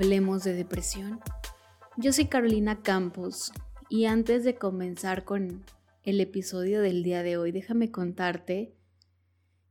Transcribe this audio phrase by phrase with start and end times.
[0.00, 1.20] Hablemos de Depresión.
[1.98, 3.52] Yo soy Carolina Campos
[3.90, 5.62] y antes de comenzar con
[6.04, 8.74] el episodio del día de hoy, déjame contarte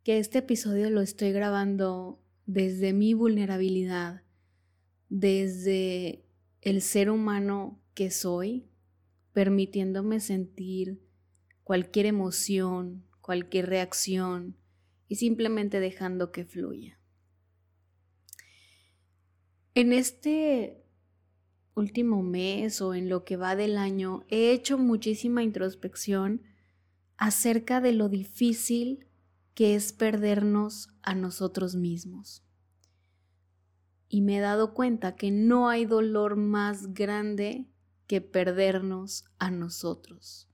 [0.03, 4.21] que este episodio lo estoy grabando desde mi vulnerabilidad,
[5.09, 6.23] desde
[6.61, 8.69] el ser humano que soy,
[9.33, 11.01] permitiéndome sentir
[11.63, 14.57] cualquier emoción, cualquier reacción
[15.07, 16.98] y simplemente dejando que fluya.
[19.79, 20.83] En este
[21.73, 26.41] último mes o en lo que va del año he hecho muchísima introspección
[27.15, 29.07] acerca de lo difícil
[29.53, 32.43] que es perdernos a nosotros mismos.
[34.09, 37.65] Y me he dado cuenta que no hay dolor más grande
[38.05, 40.49] que perdernos a nosotros.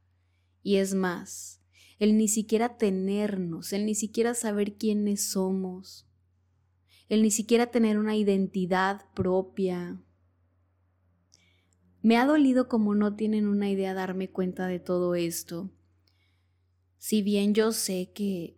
[0.61, 1.63] Y es más,
[1.97, 6.04] el ni siquiera tenernos, el ni siquiera saber quiénes somos,
[7.09, 10.01] el ni siquiera tener una identidad propia.
[12.01, 15.71] Me ha dolido como no tienen una idea darme cuenta de todo esto.
[16.97, 18.57] Si bien yo sé que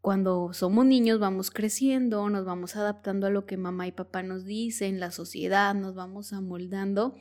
[0.00, 4.44] cuando somos niños vamos creciendo, nos vamos adaptando a lo que mamá y papá nos
[4.44, 7.14] dicen, la sociedad, nos vamos amoldando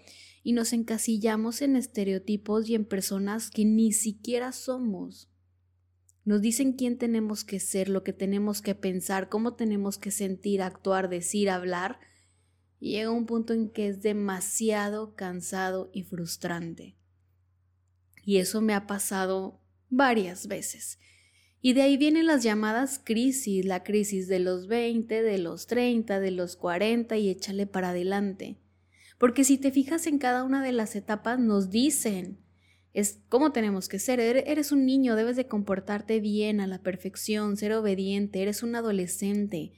[0.43, 5.30] y nos encasillamos en estereotipos y en personas que ni siquiera somos.
[6.23, 10.61] Nos dicen quién tenemos que ser, lo que tenemos que pensar, cómo tenemos que sentir,
[10.61, 11.99] actuar, decir, hablar.
[12.79, 16.95] Y llega un punto en que es demasiado cansado y frustrante.
[18.23, 20.99] Y eso me ha pasado varias veces.
[21.61, 26.19] Y de ahí vienen las llamadas crisis, la crisis de los 20, de los 30,
[26.19, 28.57] de los 40 y échale para adelante.
[29.19, 32.40] Porque si te fijas en cada una de las etapas nos dicen,
[32.93, 34.19] es cómo tenemos que ser.
[34.19, 39.73] Eres un niño, debes de comportarte bien a la perfección, ser obediente, eres un adolescente.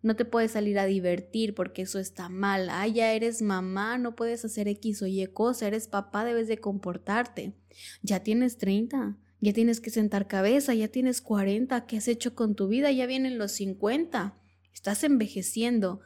[0.00, 2.68] No te puedes salir a divertir porque eso está mal.
[2.70, 6.58] Ah, ya eres mamá, no puedes hacer X o Y cosa, eres papá, debes de
[6.58, 7.54] comportarte.
[8.02, 12.54] Ya tienes 30, ya tienes que sentar cabeza, ya tienes 40, ¿qué has hecho con
[12.54, 12.92] tu vida?
[12.92, 14.38] Ya vienen los 50,
[14.72, 16.00] estás envejeciendo.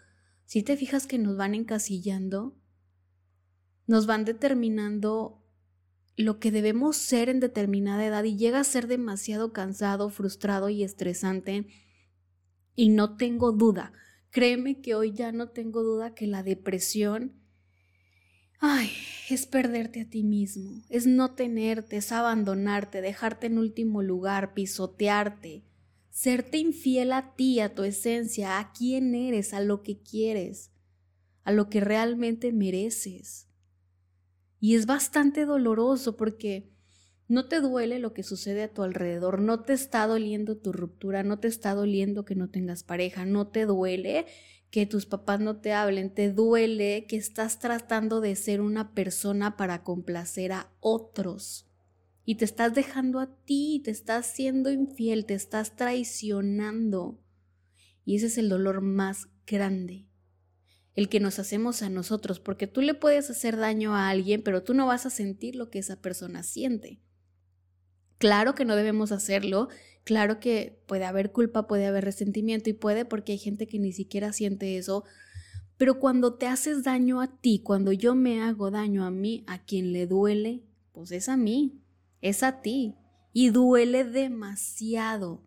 [0.45, 2.57] Si te fijas que nos van encasillando,
[3.87, 5.42] nos van determinando
[6.17, 10.83] lo que debemos ser en determinada edad y llega a ser demasiado cansado, frustrado y
[10.83, 11.67] estresante.
[12.75, 13.93] Y no tengo duda,
[14.31, 17.35] créeme que hoy ya no tengo duda que la depresión,
[18.59, 18.91] ay,
[19.29, 25.65] es perderte a ti mismo, es no tenerte, es abandonarte, dejarte en último lugar, pisotearte,
[26.11, 30.71] serte infiel a ti, a tu esencia, a quién eres, a lo que quieres,
[31.43, 33.52] a lo que realmente mereces.
[34.63, 36.71] Y es bastante doloroso porque
[37.27, 41.25] no te duele lo que sucede a tu alrededor, no te está doliendo tu ruptura,
[41.25, 44.27] no te está doliendo que no tengas pareja, no te duele
[44.71, 49.57] que tus papás no te hablen, te duele que estás tratando de ser una persona
[49.57, 51.69] para complacer a otros.
[52.25, 57.21] Y te estás dejando a ti, te estás siendo infiel, te estás traicionando.
[58.05, 60.12] Y ese es el dolor más grande
[60.95, 64.63] el que nos hacemos a nosotros, porque tú le puedes hacer daño a alguien, pero
[64.63, 67.01] tú no vas a sentir lo que esa persona siente.
[68.19, 69.69] Claro que no debemos hacerlo,
[70.05, 73.93] claro que puede haber culpa, puede haber resentimiento y puede porque hay gente que ni
[73.93, 75.05] siquiera siente eso,
[75.77, 79.65] pero cuando te haces daño a ti, cuando yo me hago daño a mí, a
[79.65, 81.83] quien le duele, pues es a mí,
[82.21, 82.95] es a ti,
[83.33, 85.43] y duele demasiado.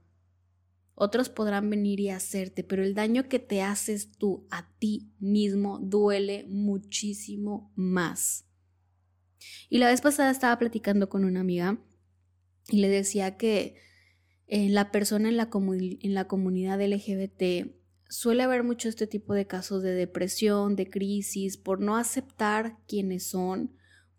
[0.96, 5.80] Otros podrán venir y hacerte, pero el daño que te haces tú a ti mismo
[5.80, 8.46] duele muchísimo más.
[9.70, 11.78] Y la vez pasada estaba platicando con una amiga
[12.70, 13.76] y le decía que
[14.48, 17.76] en la persona en la, en la comunidad LGBT
[18.08, 23.28] suele haber mucho este tipo de casos de depresión, de crisis, por no aceptar quiénes
[23.28, 23.76] son,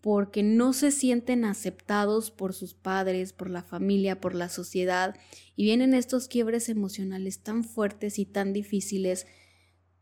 [0.06, 5.16] porque no se sienten aceptados por sus padres, por la familia, por la sociedad,
[5.56, 9.26] y vienen estos quiebres emocionales tan fuertes y tan difíciles,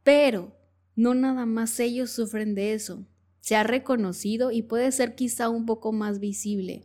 [0.03, 0.59] pero
[0.95, 3.07] no nada más ellos sufren de eso.
[3.41, 6.85] Se ha reconocido y puede ser quizá un poco más visible,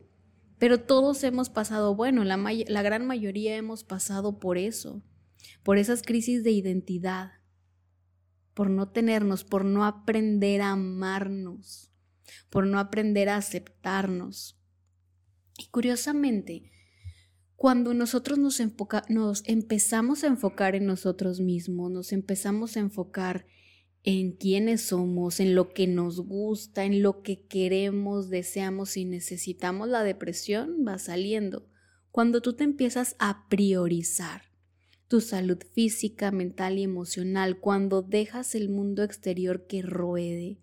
[0.57, 5.03] pero todos hemos pasado, bueno, la, la gran mayoría hemos pasado por eso,
[5.63, 7.33] por esas crisis de identidad,
[8.53, 11.88] por no tenernos, por no aprender a amarnos
[12.49, 14.59] por no aprender a aceptarnos.
[15.57, 16.71] Y curiosamente,
[17.55, 23.45] cuando nosotros nos, empezamos a enfocar en nosotros mismos, nos empezamos a enfocar
[24.03, 29.89] en quiénes somos, en lo que nos gusta, en lo que queremos, deseamos y necesitamos,
[29.89, 31.67] la depresión va saliendo.
[32.11, 34.43] Cuando tú te empiezas a priorizar,
[35.09, 40.59] tu salud física, mental y emocional cuando dejas el mundo exterior que ruede,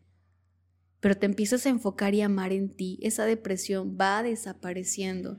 [1.00, 5.38] pero te empiezas a enfocar y amar en ti, esa depresión va desapareciendo.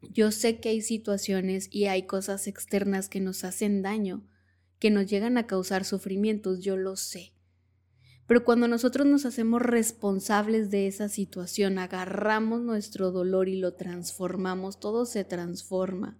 [0.00, 4.26] Yo sé que hay situaciones y hay cosas externas que nos hacen daño,
[4.78, 7.34] que nos llegan a causar sufrimientos, yo lo sé.
[8.26, 14.80] Pero cuando nosotros nos hacemos responsables de esa situación, agarramos nuestro dolor y lo transformamos,
[14.80, 16.18] todo se transforma.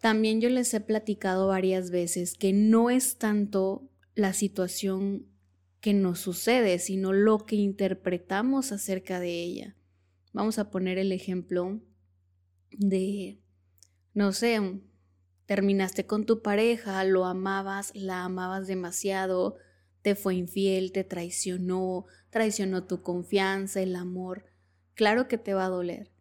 [0.00, 5.31] También yo les he platicado varias veces que no es tanto la situación
[5.82, 9.76] que nos sucede, sino lo que interpretamos acerca de ella.
[10.32, 11.80] Vamos a poner el ejemplo
[12.70, 13.42] de,
[14.14, 14.60] no sé,
[15.44, 19.56] terminaste con tu pareja, lo amabas, la amabas demasiado,
[20.02, 24.44] te fue infiel, te traicionó, traicionó tu confianza, el amor.
[24.94, 26.12] Claro que te va a doler.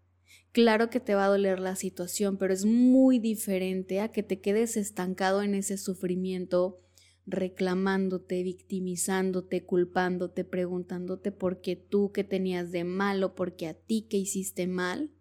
[0.53, 4.41] Claro que te va a doler la situación, pero es muy diferente a que te
[4.41, 6.79] quedes estancado en ese sufrimiento,
[7.25, 14.07] reclamándote, victimizándote, culpándote, preguntándote por qué tú qué tenías de malo, por qué a ti
[14.09, 15.11] qué hiciste mal,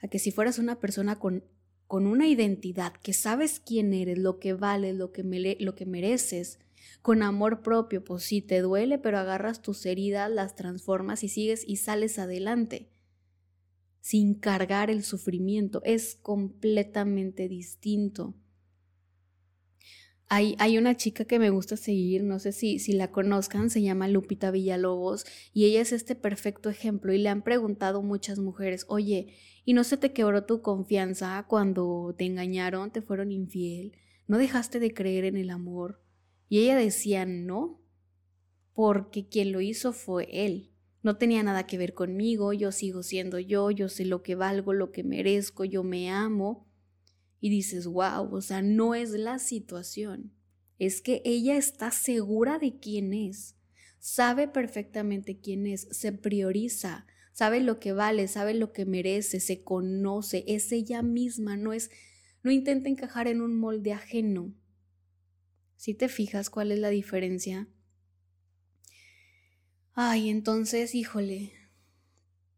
[0.00, 1.44] a que si fueras una persona con,
[1.86, 6.58] con una identidad, que sabes quién eres, lo que vales, lo que, lo que mereces,
[7.02, 11.64] con amor propio, pues sí te duele, pero agarras tus heridas, las transformas y sigues
[11.66, 12.90] y sales adelante
[14.08, 15.82] sin cargar el sufrimiento.
[15.84, 18.34] Es completamente distinto.
[20.30, 23.80] Hay, hay, una chica que me gusta seguir, no sé si, si la conozcan, se
[23.80, 28.84] llama Lupita Villalobos y ella es este perfecto ejemplo y le han preguntado muchas mujeres,
[28.88, 29.34] oye,
[29.64, 33.92] ¿y no se te quebró tu confianza cuando te engañaron, te fueron infiel?
[34.26, 36.02] ¿No dejaste de creer en el amor?
[36.50, 37.80] Y ella decía, no,
[38.74, 40.70] porque quien lo hizo fue él.
[41.02, 44.72] No tenía nada que ver conmigo, yo sigo siendo yo, yo sé lo que valgo,
[44.72, 46.67] lo que merezco, yo me amo.
[47.40, 50.32] Y dices, wow, o sea, no es la situación,
[50.78, 53.56] es que ella está segura de quién es,
[53.98, 59.62] sabe perfectamente quién es, se prioriza, sabe lo que vale, sabe lo que merece, se
[59.62, 61.90] conoce, es ella misma, no es,
[62.42, 64.54] no intenta encajar en un molde ajeno.
[65.76, 67.68] Si te fijas cuál es la diferencia,
[70.00, 71.50] Ay, entonces, híjole,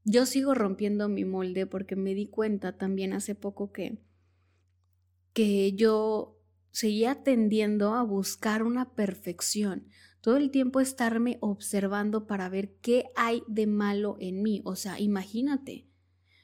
[0.05, 3.97] yo sigo rompiendo mi molde porque me di cuenta también hace poco que,
[5.33, 6.39] que yo
[6.71, 9.89] seguía tendiendo a buscar una perfección,
[10.21, 14.61] todo el tiempo estarme observando para ver qué hay de malo en mí.
[14.65, 15.87] O sea, imagínate,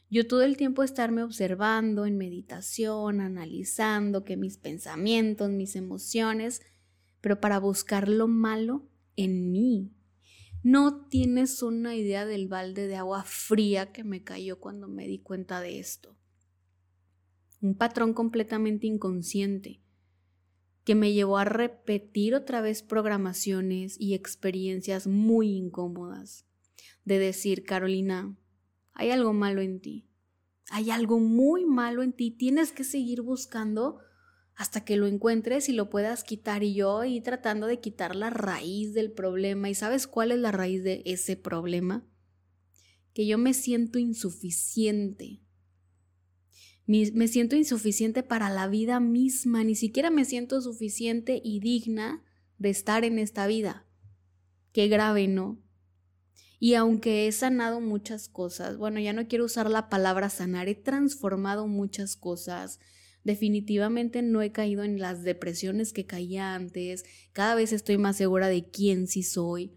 [0.08, 6.62] yo todo el tiempo estarme observando en meditación, analizando que mis pensamientos, mis emociones,
[7.20, 9.92] pero para buscar lo malo en mí.
[10.62, 15.18] No tienes una idea del balde de agua fría que me cayó cuando me di
[15.18, 16.16] cuenta de esto.
[17.60, 19.80] Un patrón completamente inconsciente
[20.86, 26.46] que me llevó a repetir otra vez programaciones y experiencias muy incómodas.
[27.04, 28.36] De decir, Carolina,
[28.92, 30.08] hay algo malo en ti.
[30.70, 32.30] Hay algo muy malo en ti.
[32.30, 33.98] Tienes que seguir buscando
[34.54, 36.62] hasta que lo encuentres y lo puedas quitar.
[36.62, 39.68] Y yo y tratando de quitar la raíz del problema.
[39.68, 42.06] ¿Y sabes cuál es la raíz de ese problema?
[43.12, 45.42] Que yo me siento insuficiente.
[46.86, 49.64] Me siento insuficiente para la vida misma.
[49.64, 52.22] Ni siquiera me siento suficiente y digna
[52.58, 53.86] de estar en esta vida.
[54.72, 55.60] Qué grave, ¿no?
[56.58, 60.74] Y aunque he sanado muchas cosas, bueno, ya no quiero usar la palabra sanar, he
[60.74, 62.80] transformado muchas cosas,
[63.26, 68.46] Definitivamente no he caído en las depresiones que caía antes, cada vez estoy más segura
[68.46, 69.76] de quién sí soy.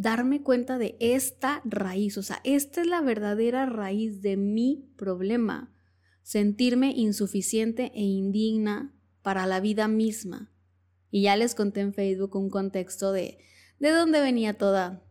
[0.00, 5.74] Darme cuenta de esta raíz, o sea, esta es la verdadera raíz de mi problema,
[6.22, 10.50] sentirme insuficiente e indigna para la vida misma.
[11.10, 13.44] Y ya les conté en Facebook un contexto de
[13.78, 15.04] de dónde venía toda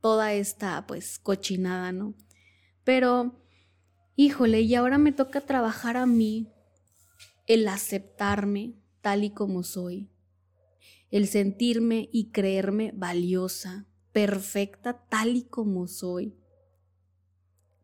[0.00, 2.14] toda esta pues cochinada, ¿no?
[2.82, 3.44] Pero
[4.16, 6.50] híjole, y ahora me toca trabajar a mí
[7.46, 10.08] el aceptarme tal y como soy,
[11.10, 16.36] el sentirme y creerme valiosa, perfecta tal y como soy,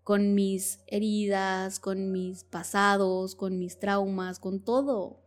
[0.02, 5.22] con mis heridas, con mis pasados, con mis traumas, con todo.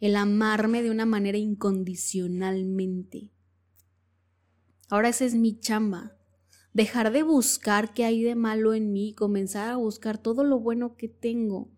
[0.00, 3.32] El amarme de una manera incondicionalmente.
[4.90, 6.16] Ahora esa es mi chamba,
[6.72, 10.60] dejar de buscar qué hay de malo en mí y comenzar a buscar todo lo
[10.60, 11.72] bueno que tengo,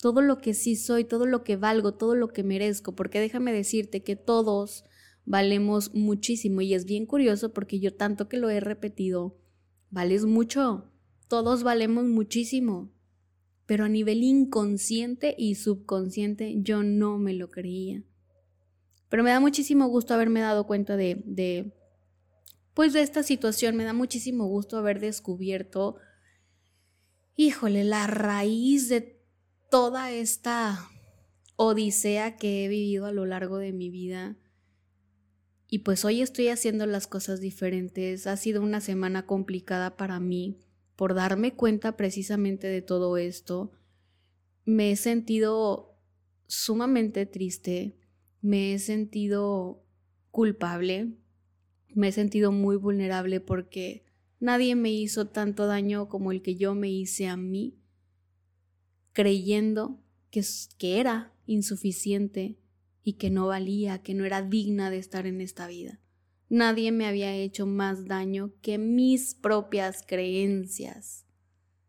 [0.00, 3.52] todo lo que sí soy, todo lo que valgo, todo lo que merezco, porque déjame
[3.52, 4.84] decirte que todos
[5.24, 9.38] valemos muchísimo y es bien curioso porque yo tanto que lo he repetido,
[9.90, 10.92] vales mucho,
[11.28, 12.92] todos valemos muchísimo.
[13.66, 18.02] pero a nivel inconsciente y subconsciente yo no me lo creía.
[19.08, 21.72] Pero me da muchísimo gusto haberme dado cuenta de, de
[22.74, 25.96] pues de esta situación, me da muchísimo gusto haber descubierto,
[27.36, 29.22] híjole, la raíz de
[29.70, 30.90] toda esta
[31.56, 34.36] odisea que he vivido a lo largo de mi vida.
[35.74, 38.28] Y pues hoy estoy haciendo las cosas diferentes.
[38.28, 40.60] Ha sido una semana complicada para mí
[40.94, 43.72] por darme cuenta precisamente de todo esto.
[44.64, 45.98] Me he sentido
[46.46, 47.96] sumamente triste,
[48.40, 49.84] me he sentido
[50.30, 51.16] culpable,
[51.92, 54.04] me he sentido muy vulnerable porque
[54.38, 57.80] nadie me hizo tanto daño como el que yo me hice a mí,
[59.12, 60.00] creyendo
[60.30, 60.44] que,
[60.78, 62.60] que era insuficiente
[63.04, 66.00] y que no valía, que no era digna de estar en esta vida.
[66.48, 71.24] Nadie me había hecho más daño que mis propias creencias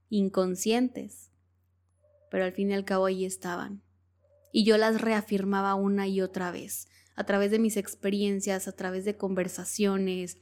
[0.09, 1.31] inconscientes.
[2.29, 3.81] Pero al fin y al cabo ahí estaban.
[4.51, 9.05] Y yo las reafirmaba una y otra vez, a través de mis experiencias, a través
[9.05, 10.37] de conversaciones,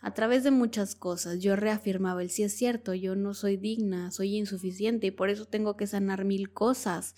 [0.00, 1.40] a través de muchas cosas.
[1.40, 5.46] Yo reafirmaba el sí es cierto, yo no soy digna, soy insuficiente y por eso
[5.46, 7.14] tengo que sanar mil cosas.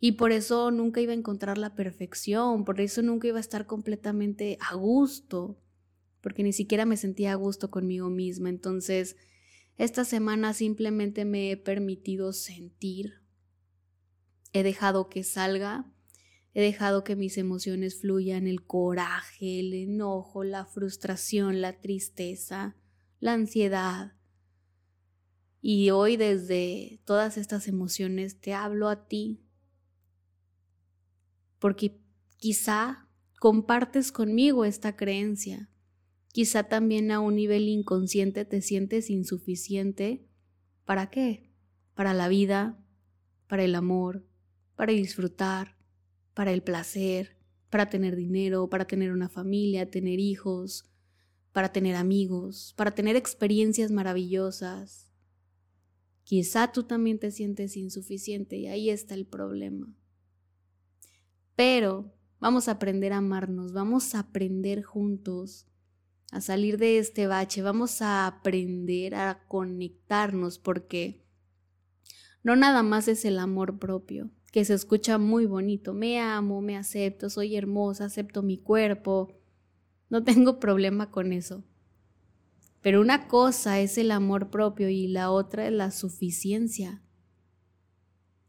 [0.00, 3.66] Y por eso nunca iba a encontrar la perfección, por eso nunca iba a estar
[3.66, 5.60] completamente a gusto,
[6.20, 8.48] porque ni siquiera me sentía a gusto conmigo misma.
[8.48, 9.16] Entonces,
[9.76, 13.22] esta semana simplemente me he permitido sentir,
[14.52, 15.92] he dejado que salga,
[16.54, 22.76] he dejado que mis emociones fluyan, el coraje, el enojo, la frustración, la tristeza,
[23.18, 24.14] la ansiedad.
[25.60, 29.47] Y hoy desde todas estas emociones te hablo a ti
[31.58, 32.00] porque
[32.36, 35.70] quizá compartes conmigo esta creencia.
[36.32, 40.28] Quizá también a un nivel inconsciente te sientes insuficiente.
[40.84, 41.50] ¿Para qué?
[41.94, 42.78] Para la vida,
[43.46, 44.26] para el amor,
[44.76, 45.76] para disfrutar,
[46.34, 47.36] para el placer,
[47.70, 50.88] para tener dinero, para tener una familia, tener hijos,
[51.52, 55.10] para tener amigos, para tener experiencias maravillosas.
[56.22, 59.96] Quizá tú también te sientes insuficiente y ahí está el problema.
[61.58, 65.66] Pero vamos a aprender a amarnos, vamos a aprender juntos
[66.30, 71.26] a salir de este bache, vamos a aprender a conectarnos porque
[72.44, 76.76] no nada más es el amor propio, que se escucha muy bonito, me amo, me
[76.76, 79.36] acepto, soy hermosa, acepto mi cuerpo,
[80.10, 81.64] no tengo problema con eso.
[82.82, 87.02] Pero una cosa es el amor propio y la otra es la suficiencia.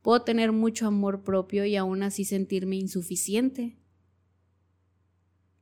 [0.01, 3.77] Puedo tener mucho amor propio y aún así sentirme insuficiente.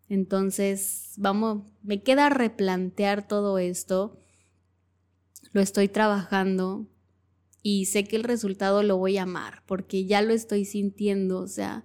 [0.09, 4.17] Entonces, vamos, me queda replantear todo esto.
[5.51, 6.87] Lo estoy trabajando
[7.61, 11.47] y sé que el resultado lo voy a amar porque ya lo estoy sintiendo, o
[11.47, 11.83] sea,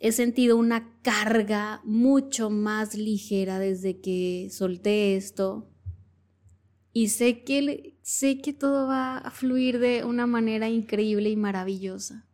[0.00, 5.69] he sentido una carga mucho más ligera desde que solté esto
[6.92, 12.26] y sé que, sé que todo va a fluir de una manera increíble y maravillosa.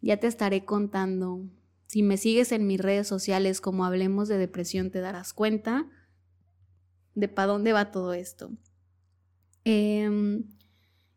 [0.00, 1.44] Ya te estaré contando.
[1.86, 5.86] Si me sigues en mis redes sociales como Hablemos de Depresión, te darás cuenta
[7.14, 8.50] de para dónde va todo esto.
[9.64, 10.44] Em,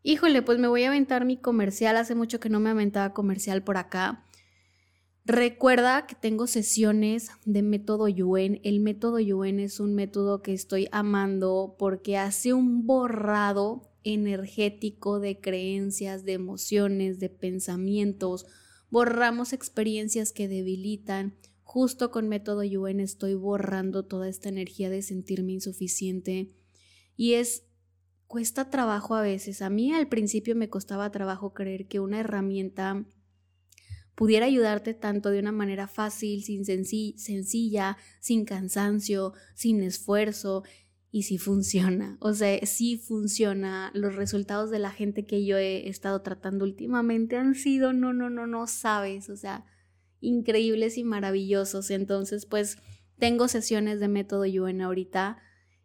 [0.02, 1.96] híjole, pues me voy a aventar mi comercial.
[1.96, 4.25] Hace mucho que no me aventaba comercial por acá.
[5.26, 8.60] Recuerda que tengo sesiones de método Yuen.
[8.62, 15.40] El método Yuen es un método que estoy amando porque hace un borrado energético de
[15.40, 18.46] creencias, de emociones, de pensamientos.
[18.88, 21.34] Borramos experiencias que debilitan.
[21.64, 26.54] Justo con método Yuen estoy borrando toda esta energía de sentirme insuficiente.
[27.16, 27.64] Y es
[28.28, 29.60] cuesta trabajo a veces.
[29.60, 33.04] A mí al principio me costaba trabajo creer que una herramienta
[34.16, 40.64] pudiera ayudarte tanto de una manera fácil, sin sencilla, sin cansancio, sin esfuerzo,
[41.16, 42.18] y si funciona.
[42.20, 43.90] O sea, sí funciona.
[43.94, 48.28] Los resultados de la gente que yo he estado tratando últimamente han sido, no, no,
[48.28, 49.64] no, no sabes, o sea,
[50.20, 51.90] increíbles y maravillosos.
[51.90, 52.76] Entonces, pues
[53.18, 55.38] tengo sesiones de método Yuen ahorita.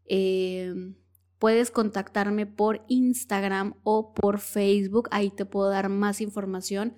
[0.03, 0.95] Em,
[1.39, 5.07] puedes contactarme por Instagram o por Facebook.
[5.11, 6.97] Ahí te puedo dar más información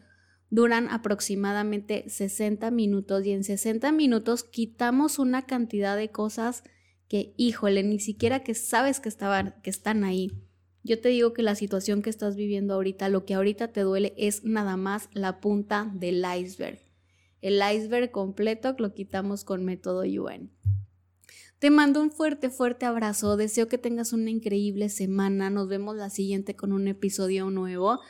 [0.53, 6.63] duran aproximadamente 60 minutos y en 60 minutos quitamos una cantidad de cosas
[7.07, 10.31] que, híjole, ni siquiera que sabes que, estaban, que están ahí.
[10.83, 14.13] Yo te digo que la situación que estás viviendo ahorita, lo que ahorita te duele
[14.15, 16.77] es nada más la punta del iceberg.
[17.41, 20.51] El iceberg completo lo quitamos con método UN.
[21.57, 23.37] Te mando un fuerte, fuerte abrazo.
[23.37, 25.49] Deseo que tengas una increíble semana.
[25.49, 28.01] Nos vemos la siguiente con un episodio nuevo.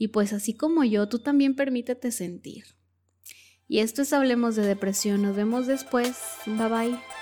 [0.00, 2.64] Y pues así como yo, tú también permítete sentir.
[3.68, 5.20] Y esto es Hablemos de Depresión.
[5.20, 6.16] Nos vemos después.
[6.46, 7.19] Bye bye.